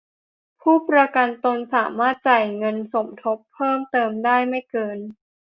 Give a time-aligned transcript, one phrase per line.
[0.61, 4.97] ผู้ประกันตนสามารถจ่ายเงินสมทบเพิ่มเติมได้ไม่เกิน